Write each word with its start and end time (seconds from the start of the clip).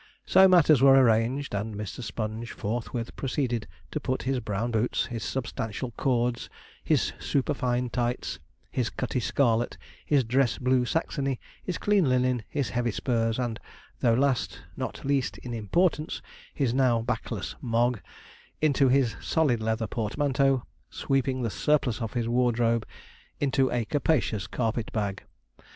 So 0.25 0.47
matters 0.47 0.81
were 0.81 0.95
arranged, 0.95 1.53
and 1.53 1.75
Mr. 1.75 2.01
Sponge 2.01 2.53
forthwith 2.53 3.15
proceeded 3.15 3.67
to 3.91 3.99
put 3.99 4.23
his 4.23 4.39
brown 4.39 4.71
boots, 4.71 5.05
his 5.05 5.23
substantial 5.23 5.91
cords, 5.91 6.49
his 6.83 7.13
superfine 7.19 7.91
tights, 7.91 8.39
his 8.71 8.89
cuttey 8.89 9.19
scarlet, 9.21 9.77
his 10.03 10.23
dress 10.23 10.57
blue 10.57 10.85
saxony, 10.87 11.39
his 11.63 11.77
clean 11.77 12.09
linen, 12.09 12.41
his 12.49 12.71
heavy 12.71 12.89
spurs, 12.89 13.37
and 13.37 13.59
though 13.99 14.15
last, 14.15 14.63
not 14.75 15.05
least 15.05 15.37
in 15.37 15.53
importance, 15.53 16.23
his 16.51 16.73
now 16.73 17.03
backless 17.03 17.55
Mogg, 17.61 18.01
into 18.59 18.87
his 18.89 19.15
solid 19.21 19.61
leather 19.61 19.85
portmanteau, 19.85 20.63
sweeping 20.89 21.43
the 21.43 21.51
surplus 21.51 22.01
of 22.01 22.13
his 22.13 22.27
wardrobe 22.27 22.87
into 23.39 23.69
a 23.71 23.85
capacious 23.85 24.47
carpet 24.47 24.91
bag. 24.91 25.25